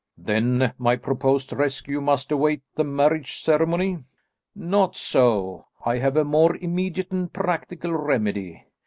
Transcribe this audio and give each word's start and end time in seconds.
"Then 0.17 0.73
my 0.79 0.95
proposed 0.95 1.53
rescue 1.53 2.01
must 2.01 2.31
await 2.31 2.63
the 2.73 2.83
marriage 2.83 3.39
ceremony?" 3.39 4.03
"Not 4.55 4.95
so. 4.95 5.67
I 5.85 5.99
have 5.99 6.17
a 6.17 6.25
more 6.25 6.55
immediate 6.55 7.11
and 7.11 7.31
practical 7.31 7.93
remedy. 7.93 8.65